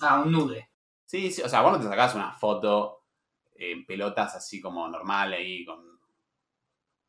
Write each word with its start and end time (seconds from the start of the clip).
Ah, 0.00 0.20
un 0.20 0.32
nude. 0.32 0.70
Sí, 1.04 1.30
sí, 1.30 1.42
o 1.42 1.48
sea, 1.48 1.62
vos 1.62 1.72
no 1.72 1.78
te 1.80 1.86
sacás 1.86 2.14
una 2.14 2.32
foto 2.32 3.04
en 3.54 3.86
pelotas 3.86 4.34
así 4.34 4.60
como 4.60 4.88
normal 4.88 5.32
ahí 5.32 5.64
con... 5.64 5.98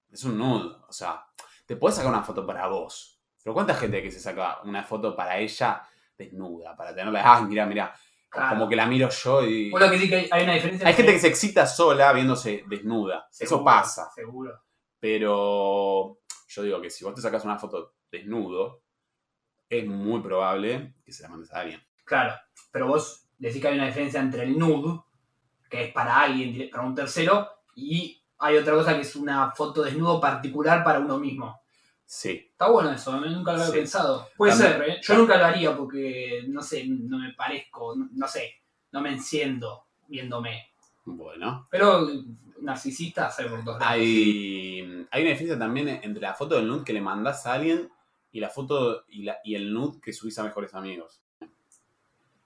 Es 0.09 0.23
un 0.23 0.37
nude, 0.37 0.75
o 0.87 0.93
sea, 0.93 1.25
te 1.65 1.75
puedes 1.75 1.97
sacar 1.97 2.11
una 2.11 2.23
foto 2.23 2.45
para 2.45 2.67
vos. 2.67 3.19
Pero 3.43 3.53
¿cuánta 3.53 3.75
gente 3.75 4.01
que 4.01 4.11
se 4.11 4.19
saca 4.19 4.61
una 4.63 4.83
foto 4.83 5.15
para 5.15 5.37
ella 5.37 5.81
desnuda? 6.17 6.75
Para 6.75 6.93
tenerla, 6.95 7.21
ah, 7.25 7.41
mira, 7.41 7.65
mira, 7.65 7.93
Claro. 8.29 8.49
como 8.57 8.69
que 8.69 8.75
la 8.75 8.85
miro 8.85 9.09
yo 9.09 9.41
y... 9.43 9.69
Lo 9.69 9.89
que 9.89 9.97
sí 9.97 10.09
que 10.09 10.15
hay, 10.15 10.29
hay 10.31 10.43
una 10.43 10.53
diferencia. 10.53 10.85
Hay 10.87 10.93
gente 10.93 11.13
que 11.13 11.19
se 11.19 11.27
excita 11.29 11.65
sola 11.65 12.11
viéndose 12.11 12.65
desnuda. 12.67 13.27
Eso 13.39 13.63
pasa. 13.63 14.09
Seguro. 14.13 14.63
Pero 14.99 16.19
yo 16.47 16.63
digo 16.63 16.81
que 16.81 16.89
si 16.89 17.05
vos 17.05 17.13
te 17.15 17.21
sacas 17.21 17.45
una 17.45 17.57
foto 17.57 17.95
desnudo, 18.11 18.83
es 19.69 19.85
muy 19.85 20.21
probable 20.21 20.95
que 21.05 21.11
se 21.13 21.23
la 21.23 21.29
mandes 21.29 21.53
a 21.53 21.59
alguien. 21.61 21.81
Claro. 22.03 22.35
Pero 22.77 22.89
vos 22.89 23.23
decís 23.39 23.59
que 23.59 23.69
hay 23.69 23.73
una 23.75 23.87
diferencia 23.87 24.19
entre 24.19 24.43
el 24.43 24.55
nude, 24.55 25.01
que 25.67 25.85
es 25.85 25.91
para 25.93 26.19
alguien, 26.21 26.69
para 26.69 26.83
un 26.83 26.93
tercero, 26.93 27.49
y 27.75 28.21
hay 28.37 28.55
otra 28.55 28.75
cosa 28.75 28.93
que 28.93 29.01
es 29.01 29.15
una 29.15 29.49
foto 29.49 29.81
desnudo 29.81 30.21
particular 30.21 30.83
para 30.83 30.99
uno 30.99 31.17
mismo. 31.17 31.59
Sí. 32.05 32.49
Está 32.51 32.69
bueno 32.69 32.91
eso, 32.91 33.11
a 33.13 33.19
mí 33.19 33.33
nunca 33.33 33.53
lo 33.53 33.57
había 33.61 33.71
Sí. 33.71 33.79
pensado. 33.79 34.29
Puede 34.37 34.51
También- 34.51 34.71
ser, 34.73 34.89
¿eh? 34.91 34.99
Yo 35.01 35.15
nunca 35.17 35.37
lo 35.39 35.45
haría 35.45 35.75
porque, 35.75 36.43
no 36.47 36.61
sé, 36.61 36.85
no 36.87 37.17
me 37.17 37.33
parezco, 37.33 37.95
no, 37.95 38.09
no 38.13 38.27
sé, 38.27 38.61
no 38.91 39.01
me 39.01 39.09
enciendo 39.09 39.85
viéndome. 40.07 40.67
Bueno. 41.03 41.67
Pero 41.71 42.07
narcisista 42.61 43.31
sale 43.31 43.49
por 43.49 43.65
lados. 43.65 43.81
Hay, 43.83 44.81
hay 45.09 45.21
una 45.23 45.31
diferencia 45.31 45.57
también 45.57 45.87
entre 46.03 46.21
la 46.21 46.35
foto 46.35 46.57
del 46.57 46.67
nude 46.67 46.83
que 46.85 46.93
le 46.93 47.01
mandás 47.01 47.43
a 47.47 47.53
alguien 47.53 47.89
y 48.31 48.39
la 48.39 48.49
foto 48.49 49.03
y, 49.07 49.23
la, 49.23 49.39
y 49.43 49.55
el 49.55 49.73
nude 49.73 49.99
que 49.99 50.13
subís 50.13 50.37
a 50.37 50.43
mejores 50.43 50.75
amigos. 50.75 51.21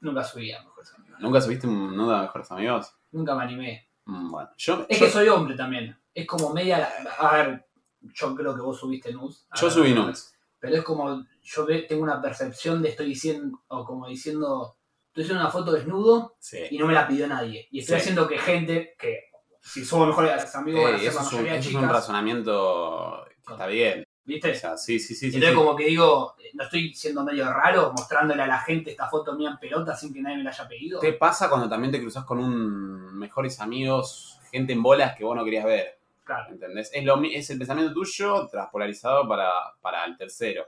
Nunca 0.02 0.24
subí 0.24 0.52
a 0.52 0.62
mejores 0.64 0.94
amigos. 0.96 1.20
¿Nunca 1.20 1.42
subiste 1.42 1.68
un 1.68 1.96
nude 1.96 2.16
a 2.16 2.22
mejores 2.24 2.52
amigos? 2.52 2.94
Nunca 3.12 3.36
me 3.36 3.44
animé. 3.44 3.90
Mm, 4.06 4.32
Bueno, 4.32 4.50
yo, 4.58 4.86
Es 4.90 5.00
yo, 5.00 5.06
que 5.06 5.12
soy 5.12 5.28
hombre 5.30 5.56
también. 5.56 5.98
Es 6.14 6.28
como 6.28 6.52
media. 6.54 6.90
A 7.20 7.34
ver, 7.38 7.66
yo 8.02 8.36
creo 8.36 8.54
que 8.56 8.62
vos 8.62 8.80
subiste 8.80 9.14
nudes. 9.14 9.48
Yo 9.56 9.68
ver, 9.68 9.74
subí 9.74 9.94
nudes. 9.94 10.36
Pero 10.60 10.76
es 10.76 10.84
como. 10.84 11.24
Yo 11.44 11.66
tengo 11.88 12.04
una 12.04 12.22
percepción 12.22 12.82
de 12.82 12.90
estoy 12.90 13.08
diciendo. 13.08 13.62
O 13.68 13.86
como 13.86 14.08
diciendo. 14.08 14.78
Estoy 15.08 15.24
haciendo 15.24 15.44
una 15.44 15.52
foto 15.52 15.72
desnudo 15.74 16.36
Sí. 16.40 16.60
y 16.72 16.78
no 16.78 16.88
me 16.88 16.94
la 16.94 17.06
pidió 17.08 17.28
nadie. 17.28 17.68
Y 17.70 17.80
estoy 17.80 17.96
Sí. 17.98 18.02
haciendo 18.02 18.28
que 18.28 18.38
gente 18.38 18.96
que. 18.98 19.26
Si 19.62 19.86
somos 19.86 20.08
mejores 20.08 20.56
amigos, 20.56 20.84
van 20.86 20.96
a 20.96 20.98
ser 20.98 21.08
eso 21.10 21.20
la 21.20 21.22
es 21.28 21.34
un, 21.34 21.44
de 21.44 21.50
eso 21.50 21.60
es 21.60 21.66
un 21.76 21.82
chicas. 21.82 21.92
razonamiento 21.92 23.26
que 23.46 23.54
está 23.54 23.68
bien. 23.68 24.04
¿Viste? 24.24 24.52
O 24.52 24.56
sea, 24.56 24.78
sí, 24.78 25.00
sí, 25.00 25.16
sí. 25.16 25.28
Entonces, 25.28 25.50
sí. 25.50 25.56
como 25.56 25.76
que 25.76 25.86
digo, 25.86 26.36
no 26.54 26.64
estoy 26.64 26.94
siendo 26.94 27.24
medio 27.24 27.52
raro 27.52 27.92
mostrándole 27.92 28.44
a 28.44 28.48
la 28.48 28.60
gente 28.60 28.92
esta 28.92 29.10
foto 29.10 29.34
mía 29.36 29.50
en 29.50 29.58
pelota 29.58 29.96
sin 29.96 30.14
que 30.14 30.22
nadie 30.22 30.38
me 30.38 30.44
la 30.44 30.52
haya 30.52 30.68
pedido. 30.68 31.00
¿Qué 31.00 31.14
pasa 31.14 31.50
cuando 31.50 31.68
también 31.68 31.92
te 31.92 32.00
cruzas 32.00 32.24
con 32.26 32.40
un 32.40 33.18
mejores 33.18 33.60
amigos, 33.60 34.40
gente 34.52 34.74
en 34.74 34.84
bolas 34.84 35.16
que 35.16 35.24
vos 35.24 35.36
no 35.36 35.44
querías 35.44 35.66
ver? 35.66 36.00
Claro. 36.24 36.52
¿Entendés? 36.52 36.92
Es, 36.94 37.04
lo, 37.04 37.22
es 37.24 37.50
el 37.50 37.58
pensamiento 37.58 37.94
tuyo 37.94 38.48
transpolarizado 38.48 39.28
para, 39.28 39.52
para 39.82 40.06
el 40.06 40.16
tercero. 40.18 40.66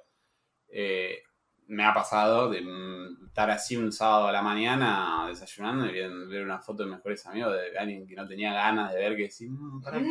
Eh, 0.68 1.22
me 1.67 1.86
ha 1.86 1.94
pasado 1.94 2.50
de 2.50 2.64
estar 3.25 3.50
así 3.50 3.75
un 3.78 3.92
sábado 3.92 4.28
a 4.28 4.31
la 4.31 4.42
mañana 4.42 5.25
desayunando 5.28 5.86
y 5.88 5.92
ver, 5.94 6.44
una 6.44 6.59
foto 6.59 6.83
de 6.83 6.89
mejores 6.89 7.25
amigos 7.25 7.53
de 7.53 7.78
alguien 7.78 8.06
que 8.08 8.16
no 8.16 8.28
tenía 8.28 8.53
ganas 8.53 8.94
de 8.94 9.00
ver 9.00 9.16
que 9.16 9.23
decir, 9.23 9.50
"Mm, 9.52 9.81
¿para 9.81 10.00
qué?". 10.00 10.06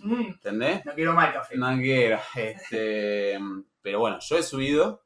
Mm, 0.00 0.22
¿entendés? 0.40 0.84
no 0.84 0.94
quiero 0.94 1.12
más 1.14 1.32
café. 1.32 1.56
No 1.56 1.76
quiero. 1.78 2.18
Este, 2.36 3.38
pero 3.82 4.00
bueno, 4.00 4.18
yo 4.20 4.36
he 4.38 4.42
subido. 4.42 5.02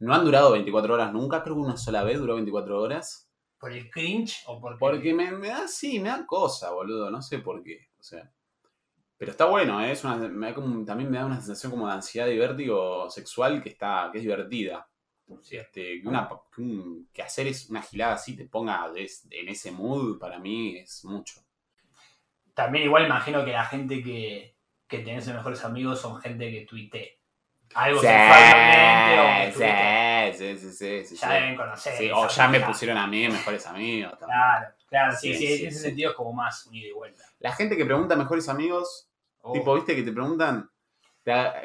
No 0.00 0.14
han 0.14 0.24
durado 0.24 0.52
24 0.52 0.94
horas 0.94 1.12
nunca, 1.12 1.42
creo 1.42 1.54
que 1.56 1.60
una 1.62 1.76
sola 1.76 2.02
vez 2.04 2.18
duró 2.18 2.34
24 2.34 2.80
horas. 2.80 3.30
¿Por 3.58 3.72
el 3.72 3.88
cringe 3.90 4.42
o 4.46 4.60
porque.? 4.60 4.78
Porque 4.80 5.14
me, 5.14 5.30
me 5.32 5.48
da, 5.48 5.68
sí, 5.68 6.00
me 6.00 6.08
da 6.08 6.26
cosa, 6.26 6.72
boludo, 6.72 7.10
no 7.10 7.22
sé 7.22 7.38
por 7.38 7.62
qué. 7.62 7.88
O 7.98 8.02
sea. 8.02 8.30
Pero 9.16 9.30
está 9.30 9.44
bueno, 9.46 9.80
¿eh? 9.80 9.92
es 9.92 10.02
una, 10.04 10.16
me 10.16 10.48
da 10.48 10.54
como- 10.54 10.84
también 10.84 11.10
me 11.10 11.18
da 11.18 11.26
una 11.26 11.36
sensación 11.36 11.70
como 11.72 11.86
de 11.86 11.92
ansiedad 11.94 12.26
y 12.28 12.38
vértigo 12.38 13.08
sexual 13.08 13.62
que 13.62 13.68
está, 13.70 14.10
que 14.12 14.18
es 14.18 14.24
divertida. 14.24 14.88
Este, 15.40 16.00
que, 16.02 16.08
una, 16.08 16.28
que, 16.54 16.60
un- 16.62 17.08
que 17.12 17.22
hacer 17.22 17.46
es 17.46 17.68
una 17.70 17.82
gilada 17.82 18.14
así 18.14 18.36
te 18.36 18.46
ponga 18.46 18.90
des- 18.90 19.26
en 19.30 19.48
ese 19.48 19.70
mood 19.72 20.18
para 20.18 20.38
mí 20.38 20.78
es 20.78 21.04
mucho. 21.04 21.40
También 22.54 22.84
igual 22.84 23.06
imagino 23.06 23.44
que 23.44 23.52
la 23.52 23.64
gente 23.64 24.02
que, 24.02 24.56
que 24.86 24.98
tenés 24.98 25.26
de 25.26 25.32
mejores 25.34 25.64
amigos 25.64 26.00
son 26.00 26.20
gente 26.20 26.50
que 26.50 26.66
tuite 26.66 27.18
algo 27.74 28.00
Sí, 28.00 28.06
sexualmente 28.06 29.20
o 29.20 30.32
sí, 30.36 30.56
sí, 30.58 30.70
sí, 30.72 31.04
sí, 31.04 31.16
Ya 31.16 31.28
sí. 31.28 31.34
deben 31.34 31.56
conocer. 31.56 32.12
O 32.12 32.28
ya 32.28 32.48
me 32.48 32.60
pusieron 32.60 32.98
a 32.98 33.06
mí 33.06 33.28
mejores 33.28 33.66
amigos. 33.66 34.18
también. 34.18 34.38
Claro, 34.38 34.74
claro, 34.88 35.16
sí, 35.16 35.34
Sí, 35.34 35.46
en 35.62 35.68
ese 35.68 35.78
sentido 35.80 36.10
es 36.10 36.16
como 36.16 36.32
más 36.32 36.66
unido 36.66 36.88
y 36.88 36.92
vuelta. 36.92 37.24
La 37.40 37.52
gente 37.52 37.76
que 37.76 37.84
pregunta 37.84 38.16
mejores 38.16 38.48
amigos, 38.48 39.08
Oh, 39.44 39.52
tipo, 39.52 39.74
¿viste 39.74 39.96
que 39.96 40.02
te 40.02 40.12
preguntan? 40.12 40.70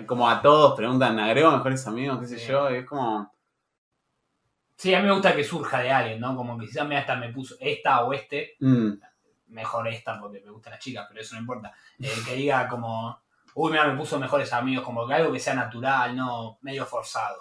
Como 0.06 0.30
a 0.30 0.42
todos 0.42 0.76
preguntan, 0.76 1.20
agrego 1.20 1.52
mejores 1.52 1.86
amigos, 1.88 2.20
qué 2.20 2.28
sé 2.28 2.38
yo, 2.38 2.72
y 2.72 2.78
es 2.78 2.86
como. 2.86 3.32
Sí, 4.78 4.94
a 4.94 5.00
mí 5.02 5.08
me 5.08 5.14
gusta 5.14 5.36
que 5.36 5.44
surja 5.44 5.80
de 5.80 5.92
alguien, 5.92 6.20
¿no? 6.20 6.36
Como 6.36 6.58
que 6.58 6.68
quizás 6.68 6.88
me 6.88 6.96
hasta 6.98 7.16
me 7.16 7.30
puso 7.34 7.56
esta 7.60 8.04
o 8.06 8.14
este, 8.14 8.56
mm, 8.60 8.92
mejor 9.48 9.88
esta 9.88 10.20
porque 10.20 10.40
me 10.42 10.52
gustan 10.52 10.72
las 10.72 10.80
chicas, 10.80 11.06
pero 11.10 11.20
eso 11.20 11.34
no 11.36 11.42
importa. 11.42 11.74
Eh, 12.00 12.12
que 12.26 12.36
diga 12.36 12.68
como, 12.68 13.20
uy, 13.56 13.72
mira, 13.72 13.88
me 13.88 13.98
puso 13.98 14.20
mejores 14.20 14.54
amigos, 14.54 14.86
como 14.86 15.08
que 15.08 15.16
algo 15.16 15.32
que 15.34 15.40
sea 15.40 15.56
natural, 15.56 16.16
no 16.16 16.60
medio 16.62 16.86
forzado. 16.86 17.40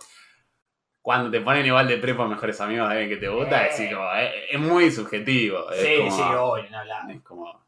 cuando 1.03 1.31
te 1.31 1.41
ponen 1.41 1.65
igual 1.65 1.87
de 1.87 1.99
prepo 1.99 2.27
mejores 2.27 2.61
amigos 2.61 2.89
de 2.89 2.95
alguien 2.99 3.11
que 3.11 3.25
te 3.25 3.29
gusta, 3.29 3.63
Eh. 3.65 3.69
es, 3.69 3.75
así 3.75 3.91
como, 3.95 4.13
eh, 4.15 4.45
es 4.51 4.59
muy 4.59 4.91
subjetivo. 4.91 5.71
Es 5.71 5.81
Sí, 5.81 5.97
como, 5.99 6.11
sí, 6.17 6.23
obvio, 6.23 6.71
no 6.71 6.79
hablar. 6.79 7.11
Es 7.13 7.23
como. 7.23 7.67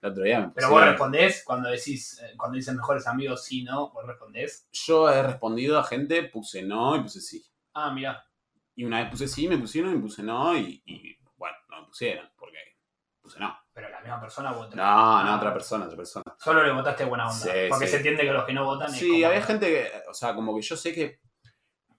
El 0.00 0.10
otro 0.12 0.22
día 0.22 0.40
me 0.40 0.48
Pero 0.50 0.70
vos 0.70 0.84
respondés 0.84 1.42
cuando 1.44 1.68
decís, 1.68 2.18
eh, 2.22 2.34
cuando 2.36 2.54
dicen 2.56 2.76
mejores 2.76 3.06
amigos, 3.08 3.44
sí, 3.44 3.62
no, 3.64 3.90
vos 3.90 4.06
respondés. 4.06 4.68
Yo 4.72 5.10
he 5.10 5.22
respondido 5.22 5.76
a 5.78 5.82
gente, 5.84 6.22
puse 6.22 6.62
no 6.62 6.94
y 6.96 7.00
puse 7.00 7.20
sí. 7.20 7.44
Ah, 7.74 7.90
mira. 7.92 8.24
Y 8.78 8.84
una 8.84 9.00
vez 9.00 9.10
puse 9.10 9.26
sí, 9.26 9.48
me 9.48 9.58
pusieron 9.58 9.92
y 9.92 9.98
puse 9.98 10.22
no, 10.22 10.56
y, 10.56 10.80
y, 10.86 11.18
bueno, 11.36 11.56
no 11.68 11.80
me 11.80 11.86
pusieron, 11.88 12.30
porque 12.38 12.58
puse 13.20 13.40
no. 13.40 13.52
Pero 13.72 13.88
la 13.88 14.00
misma 14.00 14.20
persona 14.20 14.52
votó. 14.52 14.76
No, 14.76 15.24
no, 15.24 15.34
otra 15.36 15.52
persona, 15.52 15.86
otra 15.86 15.96
persona. 15.96 16.24
Solo 16.38 16.62
le 16.64 16.70
votaste 16.72 17.04
buena 17.04 17.24
onda. 17.26 17.36
Sí, 17.40 17.50
porque 17.68 17.86
sí. 17.86 17.90
se 17.90 17.96
entiende 17.96 18.22
que 18.22 18.32
los 18.32 18.44
que 18.44 18.52
no 18.52 18.64
votan 18.64 18.86
es 18.94 19.00
Sí, 19.00 19.08
como- 19.10 19.26
había 19.26 19.42
gente 19.42 19.66
que, 19.66 19.90
o 20.08 20.14
sea, 20.14 20.32
como 20.32 20.54
que 20.54 20.62
yo 20.62 20.76
sé 20.76 20.94
que, 20.94 21.18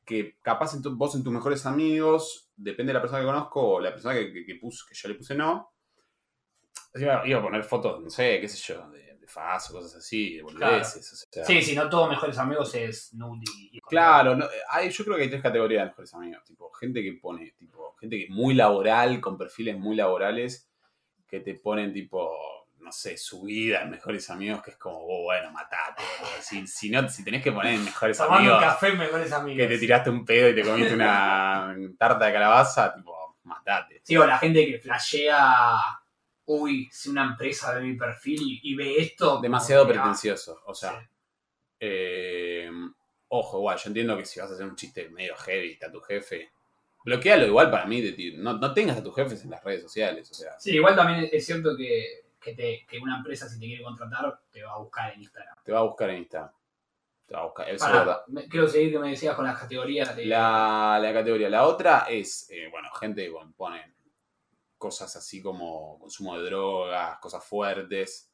que 0.05 0.37
capaz 0.41 0.73
en 0.73 0.81
tu- 0.81 0.95
vos 0.95 1.13
en 1.15 1.23
tus 1.25 1.33
mejores 1.33 1.65
amigos, 1.65 2.49
depende 2.55 2.91
de 2.91 2.93
la 2.93 3.01
persona 3.01 3.19
que 3.19 3.27
conozco 3.27 3.61
o 3.73 3.79
la 3.81 3.91
persona 3.91 4.15
que, 4.15 4.31
que, 4.31 4.45
que 4.45 4.55
puse, 4.55 4.85
que 4.87 4.95
yo 4.95 5.09
le 5.09 5.15
puse 5.15 5.35
no, 5.35 5.73
iba, 6.95 7.27
iba 7.27 7.39
a 7.39 7.43
poner 7.43 7.63
fotos, 7.65 8.01
no 8.01 8.09
sé, 8.09 8.39
qué 8.39 8.47
sé 8.47 8.57
yo, 8.73 8.89
de 8.89 9.08
faz 9.29 9.69
o 9.69 9.73
cosas 9.73 9.95
así, 9.95 10.35
de 10.37 10.41
boludeces. 10.43 11.13
o 11.13 11.15
sea. 11.31 11.45
Sí, 11.45 11.61
si 11.61 11.75
no 11.75 11.89
todos 11.89 12.09
mejores 12.09 12.37
amigos 12.37 12.73
es 12.75 13.11
y... 13.13 13.77
y- 13.77 13.81
Claro, 13.81 14.35
no, 14.35 14.45
hay, 14.69 14.89
yo 14.89 15.03
creo 15.05 15.15
que 15.17 15.23
hay 15.23 15.29
tres 15.29 15.41
categorías 15.41 15.83
de 15.83 15.89
mejores 15.89 16.13
amigos, 16.13 16.43
tipo, 16.43 16.71
gente 16.73 17.01
que 17.01 17.13
pone, 17.13 17.51
tipo, 17.57 17.95
gente 17.99 18.17
que 18.17 18.23
es 18.25 18.29
muy 18.29 18.53
laboral, 18.53 19.19
con 19.21 19.37
perfiles 19.37 19.77
muy 19.77 19.95
laborales, 19.95 20.69
que 21.27 21.39
te 21.39 21.53
ponen 21.55 21.93
tipo, 21.93 22.31
no 22.79 22.91
sé, 22.91 23.17
su 23.17 23.43
vida 23.43 23.81
en 23.83 23.91
mejores 23.91 24.29
amigos, 24.29 24.61
que 24.63 24.71
es 24.71 24.77
como, 24.77 24.97
oh, 24.99 25.23
bueno, 25.23 25.51
matate. 25.51 26.01
Si, 26.41 26.65
si 26.67 26.89
no, 26.89 27.07
si 27.09 27.23
tenés 27.23 27.43
que 27.43 27.51
poner 27.51 27.75
en 27.75 27.85
mejores 27.85 28.17
Tomando 28.17 28.37
un 28.41 28.47
amigos 28.55 28.63
café 28.63 28.91
mejores 28.93 29.31
amigos. 29.31 29.57
que 29.61 29.67
te 29.67 29.77
tiraste 29.79 30.09
un 30.09 30.25
pedo 30.25 30.49
y 30.49 30.55
te 30.55 30.63
comiste 30.63 30.93
una 30.95 31.75
tarta 31.99 32.25
de 32.25 32.33
calabaza, 32.33 32.93
tipo, 32.95 33.37
matate. 33.43 34.01
Sí, 34.03 34.15
o 34.17 34.25
la 34.25 34.37
gente 34.37 34.65
que 34.65 34.79
flashea, 34.79 35.98
uy, 36.51 36.89
si 36.91 37.09
una 37.09 37.25
empresa 37.25 37.73
ve 37.75 37.81
mi 37.81 37.95
perfil 37.95 38.59
y, 38.63 38.73
ve 38.75 38.95
esto... 38.97 39.39
Demasiado 39.39 39.83
ah, 39.83 39.87
pretencioso, 39.87 40.59
o 40.65 40.73
sea, 40.73 40.99
sí. 40.99 41.07
eh, 41.79 42.71
ojo, 43.27 43.57
igual, 43.59 43.77
yo 43.77 43.87
entiendo 43.89 44.17
que 44.17 44.25
si 44.25 44.39
vas 44.39 44.49
a 44.49 44.53
hacer 44.55 44.65
un 44.65 44.75
chiste 44.75 45.09
medio 45.09 45.35
heavy, 45.35 45.71
está 45.73 45.91
tu 45.91 46.01
jefe, 46.01 46.51
bloquealo 47.05 47.45
igual 47.45 47.69
para 47.69 47.85
mí, 47.85 48.01
de 48.01 48.13
ti. 48.13 48.33
No, 48.35 48.53
no 48.57 48.73
tengas 48.73 48.97
a 48.97 49.03
tus 49.03 49.13
jefes 49.15 49.43
en 49.43 49.51
las 49.51 49.63
redes 49.63 49.83
sociales, 49.83 50.29
o 50.31 50.33
sea, 50.33 50.59
Sí, 50.59 50.71
igual 50.71 50.95
también 50.95 51.29
es 51.31 51.45
cierto 51.45 51.77
que, 51.77 52.23
que, 52.41 52.53
te- 52.55 52.85
que 52.89 52.97
una 52.97 53.17
empresa 53.17 53.47
si 53.47 53.59
te 53.59 53.67
quiere 53.67 53.83
contratar 53.83 54.39
te 54.51 54.63
va 54.63 54.73
a 54.73 54.77
buscar 54.79 55.13
en 55.13 55.21
Instagram. 55.21 55.55
te 55.63 55.71
va 55.71 55.79
a 55.79 55.83
buscar 55.83 56.09
en 56.09 56.17
Instagram. 56.17 56.51
Te 57.27 57.35
va 57.35 57.41
a 57.41 57.45
buscar, 57.45 57.67
eso 57.69 57.75
es 57.75 57.81
Pará, 57.83 57.99
verdad. 57.99 58.21
me- 58.27 58.47
quiero 58.47 58.67
seguir 58.67 58.91
que 58.91 58.97
me 58.97 59.09
decías 59.11 59.35
con 59.35 59.45
las 59.45 59.59
categorías 59.59 60.15
de... 60.15 60.25
La, 60.25 60.97
la 60.99 61.13
categoría. 61.13 61.47
La 61.47 61.67
otra 61.67 62.07
es, 62.09 62.49
eh, 62.49 62.67
bueno, 62.71 62.89
gente 62.99 63.23
que 63.25 63.33
pone 63.55 63.88
cosas 64.79 65.15
así 65.15 65.39
como 65.41 65.99
consumo 65.99 66.35
de 66.39 66.45
drogas, 66.49 67.19
cosas 67.19 67.45
fuertes. 67.45 68.31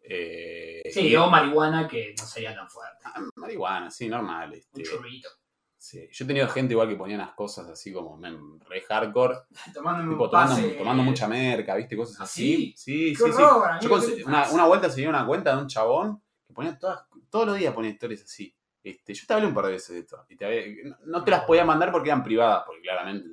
eh, 0.00 0.82
Sí, 0.90 1.14
o 1.16 1.28
marihuana 1.28 1.86
que 1.86 2.14
no 2.18 2.24
sería 2.24 2.54
tan 2.54 2.68
fuerte. 2.70 2.98
Ah, 3.04 3.20
marihuana, 3.36 3.90
sí, 3.90 4.08
normal. 4.08 4.54
Este, 4.54 4.78
Un 4.80 4.84
churrito. 4.84 5.28
sí. 5.76 6.08
Yo 6.10 6.24
he 6.24 6.28
tenido 6.28 6.48
gente 6.48 6.72
igual 6.74 6.88
que 6.88 6.96
ponía 6.96 7.16
unas 7.16 7.34
cosas 7.34 7.68
así 7.68 7.92
como 7.92 8.16
men, 8.16 8.58
re 8.60 8.80
hardcore, 8.82 9.36
Tomándome 9.74 10.10
tipo 10.10 10.24
un 10.24 10.30
tomando, 10.30 10.54
pase... 10.56 10.68
tomando 10.70 11.02
mucha 11.02 11.28
merca, 11.28 11.74
¿viste? 11.76 11.96
Cosas 11.96 12.20
¿Ah, 12.20 12.24
así. 12.24 12.72
Sí, 12.76 13.12
¡Qué 13.12 13.16
sí, 13.24 13.32
sí. 13.32 13.42
horror, 13.42 13.80
Yo 13.80 14.00
te 14.00 14.24
una, 14.24 14.50
una 14.50 14.64
vuelta 14.66 14.88
seguía 14.90 15.08
una 15.10 15.26
cuenta 15.26 15.54
de 15.54 15.62
un 15.62 15.68
chabón 15.68 16.22
que 16.46 16.52
ponía 16.54 16.78
todas, 16.78 17.04
todos 17.30 17.46
los 17.46 17.56
días 17.58 17.74
ponía 17.74 17.90
historias 17.90 18.22
así. 18.22 18.54
Este, 18.84 19.14
yo 19.14 19.24
te 19.28 19.34
hablé 19.34 19.46
un 19.46 19.54
par 19.54 19.66
de 19.66 19.72
veces 19.72 19.90
de 19.94 20.00
esto. 20.00 20.24
Y 20.28 20.36
te 20.36 20.82
no 21.04 21.22
te 21.22 21.30
las 21.30 21.44
podía 21.44 21.64
mandar 21.64 21.92
porque 21.92 22.08
eran 22.08 22.24
privadas, 22.24 22.64
porque 22.66 22.82
claramente 22.82 23.28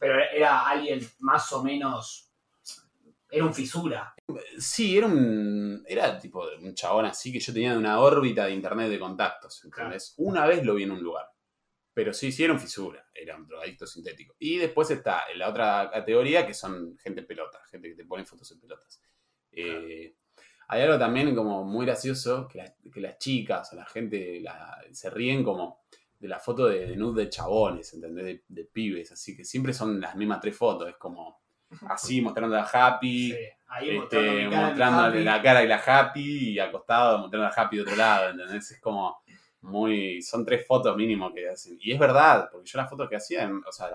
Pero 0.00 0.18
era 0.18 0.66
alguien 0.66 1.06
más 1.18 1.52
o 1.52 1.62
menos. 1.62 2.32
Era 3.30 3.44
un 3.44 3.54
fisura. 3.54 4.14
Sí, 4.58 4.96
era 4.96 5.06
un. 5.06 5.84
Era 5.86 6.18
tipo 6.18 6.44
un 6.60 6.74
chabón 6.74 7.04
así 7.04 7.30
que 7.30 7.38
yo 7.38 7.52
tenía 7.52 7.76
una 7.76 8.00
órbita 8.00 8.46
de 8.46 8.54
internet 8.54 8.88
de 8.88 8.98
contactos. 8.98 9.62
¿entendés? 9.64 10.14
Una 10.16 10.46
vez 10.46 10.64
lo 10.64 10.74
vi 10.74 10.84
en 10.84 10.92
un 10.92 11.02
lugar. 11.02 11.26
Pero 11.92 12.14
sí, 12.14 12.32
sí 12.32 12.42
era 12.42 12.54
un 12.54 12.58
fisura. 12.58 13.06
Era 13.14 13.36
un 13.36 13.46
drogadicto 13.46 13.86
sintético. 13.86 14.34
Y 14.38 14.56
después 14.56 14.90
está 14.90 15.24
la 15.36 15.50
otra 15.50 15.90
categoría 15.92 16.46
que 16.46 16.54
son 16.54 16.96
gente 16.96 17.20
en 17.20 17.26
pelota. 17.26 17.60
Gente 17.70 17.90
que 17.90 17.94
te 17.94 18.06
pone 18.06 18.24
fotos 18.24 18.50
en 18.52 18.60
pelotas. 18.60 19.02
Eh, 19.52 20.16
hay 20.68 20.82
algo 20.82 20.98
también 20.98 21.34
como 21.34 21.62
muy 21.62 21.84
gracioso 21.84 22.48
que, 22.48 22.64
que 22.90 23.00
las 23.00 23.18
chicas 23.18 23.70
o 23.74 23.76
la 23.76 23.84
gente 23.84 24.42
se 24.92 25.10
ríen 25.10 25.44
como 25.44 25.82
de 26.20 26.28
la 26.28 26.38
foto 26.38 26.68
de, 26.68 26.86
de 26.86 26.96
nude 26.96 27.24
de 27.24 27.30
chabones, 27.30 27.94
¿entendés? 27.94 28.42
De, 28.46 28.59
pibes, 28.80 29.12
así 29.12 29.36
que 29.36 29.44
siempre 29.44 29.72
son 29.72 30.00
las 30.00 30.16
mismas 30.16 30.40
tres 30.40 30.56
fotos, 30.56 30.88
es 30.88 30.96
como 30.96 31.40
así 31.88 32.20
mostrando 32.20 32.56
a 32.56 32.62
Happy, 32.62 33.34
este, 33.82 34.48
mostrando 34.48 35.10
la 35.20 35.42
cara 35.42 35.62
y 35.62 35.68
la 35.68 35.76
Happy 35.76 36.50
y 36.50 36.58
acostado 36.58 37.18
mostrando 37.18 37.48
a 37.48 37.50
Happy 37.50 37.76
de 37.76 37.82
otro 37.82 37.96
lado, 37.96 38.30
¿entendés? 38.30 38.70
Es 38.70 38.80
como 38.80 39.22
muy, 39.62 40.22
son 40.22 40.44
tres 40.44 40.66
fotos 40.66 40.96
mínimo 40.96 41.32
que 41.32 41.48
hacen. 41.48 41.78
Y 41.80 41.92
es 41.92 41.98
verdad, 41.98 42.48
porque 42.50 42.68
yo 42.68 42.78
las 42.78 42.90
fotos 42.90 43.08
que 43.08 43.16
hacía, 43.16 43.50
o 43.66 43.72
sea, 43.72 43.88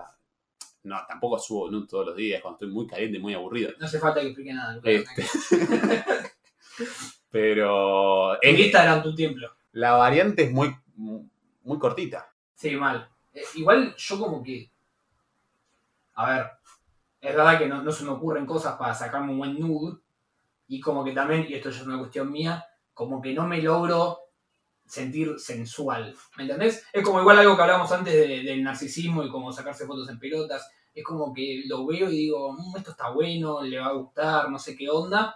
no, 0.84 1.00
tampoco 1.08 1.40
subo 1.40 1.70
nude 1.72 1.88
todos 1.88 2.08
los 2.08 2.16
días 2.16 2.42
cuando 2.42 2.58
estoy 2.58 2.70
muy 2.70 2.86
caliente 2.88 3.18
y 3.18 3.22
muy 3.22 3.34
aburrido. 3.34 3.72
No 3.80 3.86
hace 3.86 4.00
falta 4.00 4.22
que 4.22 4.28
explique 4.28 4.54
nada. 4.54 4.80
Este. 4.84 5.26
Pero... 7.32 8.42
En 8.42 8.58
Instagram 8.58 9.02
tu 9.02 9.16
templo. 9.16 9.52
La 9.72 9.94
variante 9.94 10.44
es 10.44 10.52
muy 10.52 10.74
muy 11.66 11.80
cortita. 11.80 12.32
Sí, 12.54 12.76
mal. 12.76 13.10
Eh, 13.34 13.44
igual 13.56 13.94
yo 13.98 14.20
como 14.20 14.42
que... 14.42 14.72
A 16.15 16.29
ver, 16.29 16.51
es 17.21 17.35
verdad 17.35 17.57
que 17.57 17.67
no, 17.67 17.91
se 17.91 18.03
me 18.03 18.12
ocurren 18.12 18.45
cosas 18.45 18.75
para 18.77 18.94
sacarme 18.94 19.31
un 19.31 19.39
buen 19.39 19.59
nude. 19.59 20.00
Y 20.67 20.79
como 20.79 21.03
que 21.03 21.12
también, 21.12 21.45
y 21.47 21.53
esto 21.53 21.69
ya 21.69 21.81
es 21.81 21.88
una 21.88 22.00
cuestión 22.00 22.31
mía, 22.31 22.65
como 22.94 23.21
que 23.21 23.33
no 23.33 23.47
me 23.47 23.62
logro 23.62 24.19
sentir 24.85 25.39
sensual. 25.39 26.15
¿Me 26.38 26.44
entendés? 26.44 26.85
Es 26.91 27.03
como 27.03 27.19
igual 27.19 27.39
algo 27.39 27.56
que 27.56 27.62
hablábamos 27.62 27.91
antes 27.91 28.13
del 28.13 28.63
narcisismo 28.63 29.23
y 29.23 29.29
como 29.29 29.51
sacarse 29.51 29.85
fotos 29.85 30.09
en 30.09 30.19
pelotas. 30.19 30.69
Es 30.94 31.03
como 31.03 31.33
que 31.33 31.63
lo 31.67 31.85
veo 31.85 32.09
y 32.09 32.17
digo, 32.17 32.53
mm, 32.53 32.77
esto 32.77 32.91
está 32.91 33.09
bueno, 33.09 33.62
le 33.62 33.79
va 33.79 33.88
a 33.88 33.94
gustar, 33.94 34.50
no 34.50 34.57
sé 34.57 34.75
qué 34.75 34.89
onda. 34.89 35.35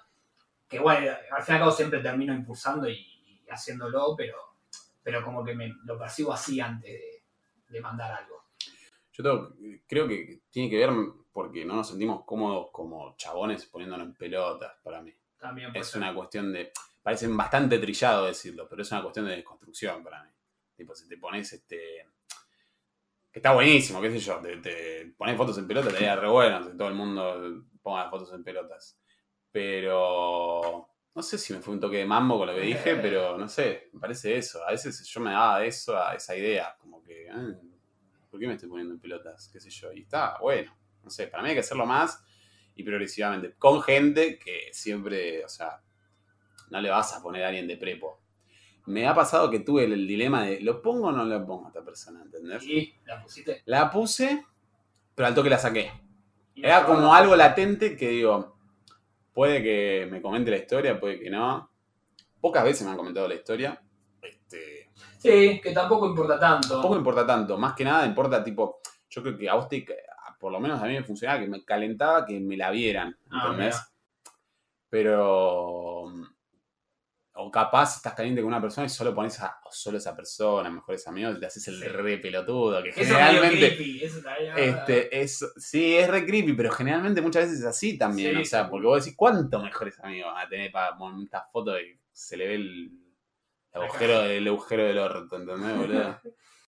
Que 0.67 0.79
bueno, 0.79 1.11
al 1.31 1.43
fin 1.43 1.53
y 1.53 1.55
al 1.55 1.61
cabo 1.61 1.71
siempre 1.71 1.99
termino 2.01 2.33
impulsando 2.33 2.89
y 2.89 3.05
haciéndolo, 3.49 4.15
pero 4.15 4.49
pero 5.03 5.23
como 5.23 5.43
que 5.43 5.55
me 5.55 5.73
lo 5.85 5.97
percibo 5.97 6.33
así 6.33 6.59
antes 6.59 7.01
de, 7.67 7.81
mandar 7.81 8.11
algo. 8.11 8.38
Yo 9.21 9.53
creo 9.85 10.07
que 10.07 10.41
tiene 10.49 10.69
que 10.69 10.77
ver 10.77 10.89
porque 11.33 11.65
no 11.65 11.75
nos 11.75 11.89
sentimos 11.89 12.23
cómodos 12.25 12.69
como 12.71 13.15
chabones 13.17 13.65
poniéndonos 13.65 14.07
en 14.07 14.15
pelotas, 14.15 14.77
para 14.81 15.01
mí. 15.01 15.13
También 15.37 15.71
es 15.75 15.95
una 15.95 16.13
cuestión 16.13 16.53
de. 16.53 16.71
Parece 17.01 17.27
bastante 17.27 17.79
trillado 17.79 18.25
decirlo, 18.25 18.67
pero 18.69 18.81
es 18.81 18.91
una 18.91 19.01
cuestión 19.01 19.25
de 19.25 19.35
desconstrucción 19.35 20.03
para 20.03 20.23
mí. 20.23 20.29
Tipo, 20.75 20.95
si 20.95 21.07
te 21.07 21.17
pones 21.17 21.51
este. 21.51 22.07
Que 23.31 23.39
está 23.39 23.53
buenísimo, 23.53 24.01
qué 24.01 24.09
sé 24.11 24.19
yo. 24.19 24.39
Te, 24.61 25.13
pones 25.17 25.37
fotos 25.37 25.57
en 25.57 25.67
pelotas, 25.67 25.93
te 25.93 26.15
re 26.15 26.27
bueno 26.29 26.65
que 26.65 26.75
todo 26.75 26.87
el 26.87 26.95
mundo 26.95 27.63
ponga 27.81 28.09
fotos 28.09 28.33
en 28.33 28.43
pelotas. 28.43 28.97
Pero 29.51 30.89
no 31.13 31.21
sé 31.21 31.37
si 31.37 31.53
me 31.53 31.59
fue 31.59 31.73
un 31.73 31.79
toque 31.79 31.97
de 31.97 32.05
mambo 32.05 32.37
con 32.37 32.47
lo 32.47 32.55
que 32.55 32.61
dije, 32.61 32.95
pero 32.95 33.37
no 33.37 33.49
sé, 33.49 33.89
me 33.93 33.99
parece 33.99 34.37
eso. 34.37 34.65
A 34.65 34.71
veces 34.71 35.05
yo 35.05 35.19
me 35.19 35.31
daba 35.31 35.65
eso, 35.65 35.97
a 35.97 36.15
esa 36.15 36.35
idea, 36.35 36.75
como 36.79 37.03
que, 37.03 37.29
ah, 37.29 37.53
¿por 38.29 38.39
qué 38.39 38.47
me 38.47 38.53
estoy 38.53 38.69
poniendo 38.69 38.93
en 38.93 38.99
pelotas? 38.99 39.49
¿Qué 39.51 39.59
sé 39.59 39.69
yo? 39.69 39.91
Y 39.91 40.01
está, 40.01 40.37
bueno, 40.39 40.75
no 41.03 41.09
sé, 41.09 41.27
para 41.27 41.43
mí 41.43 41.49
hay 41.49 41.55
que 41.55 41.61
hacerlo 41.61 41.85
más 41.85 42.23
y 42.75 42.83
progresivamente, 42.83 43.55
con 43.57 43.81
gente 43.81 44.39
que 44.39 44.69
siempre, 44.71 45.43
o 45.43 45.49
sea, 45.49 45.81
no 46.69 46.79
le 46.81 46.89
vas 46.89 47.13
a 47.13 47.21
poner 47.21 47.43
a 47.43 47.47
alguien 47.47 47.67
de 47.67 47.77
prepo. 47.77 48.21
Me 48.85 49.07
ha 49.07 49.13
pasado 49.13 49.51
que 49.51 49.59
tuve 49.59 49.83
el, 49.83 50.07
dilema 50.07 50.43
de, 50.43 50.61
¿lo 50.61 50.81
pongo 50.81 51.07
o 51.07 51.11
no 51.11 51.25
lo 51.25 51.45
pongo 51.45 51.65
a 51.65 51.69
esta 51.69 51.83
persona? 51.83 52.21
¿Entendés? 52.21 52.63
Sí, 52.63 52.95
la 53.05 53.21
pusiste. 53.21 53.61
La 53.65 53.91
puse, 53.91 54.45
pero 55.13 55.27
al 55.27 55.35
toque 55.35 55.49
la 55.49 55.59
saqué. 55.59 55.91
Era 56.55 56.85
como 56.85 57.13
algo 57.13 57.35
latente 57.35 57.95
que 57.95 58.09
digo, 58.09 58.59
Puede 59.39 59.63
que 59.63 60.07
me 60.11 60.21
comente 60.21 60.51
la 60.51 60.57
historia, 60.57 60.99
puede 60.99 61.17
que 61.17 61.29
no. 61.29 61.71
Pocas 62.41 62.61
veces 62.61 62.83
me 62.83 62.91
han 62.91 62.97
comentado 62.97 63.25
la 63.25 63.35
historia. 63.35 63.81
Este, 64.21 64.78
sí, 65.19 65.61
que 65.61 65.71
tampoco 65.71 66.07
importa 66.07 66.39
tanto. 66.39 66.69
Tampoco 66.69 66.95
importa 66.95 67.27
tanto. 67.27 67.57
Más 67.57 67.73
que 67.73 67.83
nada 67.83 68.05
importa, 68.05 68.43
tipo, 68.43 68.81
yo 69.09 69.21
creo 69.21 69.37
que 69.37 69.49
a 69.49 69.53
vos 69.53 69.69
te, 69.69 69.85
por 70.39 70.51
lo 70.51 70.59
menos 70.59 70.81
a 70.81 70.85
mí 70.85 70.93
me 70.93 71.03
funcionaba, 71.03 71.39
que 71.39 71.47
me 71.47 71.63
calentaba 71.63 72.25
que 72.25 72.39
me 72.39 72.57
la 72.57 72.71
vieran. 72.71 73.15
Ah, 73.29 73.49
¿Entendés? 73.51 73.79
Pero 74.89 76.11
o 77.41 77.49
capaz 77.49 77.97
estás 77.97 78.13
caliente 78.13 78.41
con 78.41 78.49
una 78.49 78.61
persona 78.61 78.85
y 78.85 78.89
solo 78.89 79.15
pones 79.15 79.39
a 79.39 79.59
solo 79.71 79.97
esa 79.97 80.15
persona, 80.15 80.69
mejores 80.69 81.07
amigos, 81.07 81.37
y 81.37 81.39
te 81.39 81.45
haces 81.45 81.67
el 81.69 81.81
re 81.81 82.17
pelotudo. 82.17 82.83
Que 82.83 82.91
generalmente. 82.91 83.77
este, 84.57 85.21
es, 85.21 85.53
sí, 85.57 85.95
es 85.95 86.09
re 86.09 86.25
creepy, 86.25 86.53
pero 86.53 86.71
generalmente 86.71 87.21
muchas 87.21 87.43
veces 87.43 87.59
es 87.59 87.65
así 87.65 87.97
también. 87.97 88.37
o 88.37 88.45
sea, 88.45 88.69
porque 88.69 88.87
vos 88.87 89.03
decís, 89.03 89.15
¿cuántos 89.17 89.63
mejores 89.63 89.97
amigos 90.01 90.33
a 90.35 90.47
tener 90.49 90.71
para 90.71 90.95
montar 90.95 91.23
esta 91.23 91.49
foto 91.49 91.79
y 91.79 91.97
se 92.11 92.35
le 92.35 92.47
ve 92.47 92.89
el, 93.73 93.81
agujero, 93.81 94.21
el 94.23 94.47
agujero 94.47 94.83
del 94.83 94.97
orto, 94.97 95.37
¿entendés, 95.37 95.77
boludo? 95.77 96.19